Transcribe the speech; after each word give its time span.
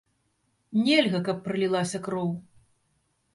Нельга, 0.87 1.19
каб 1.27 1.37
пралілася 1.49 1.97
кроў. 2.09 2.33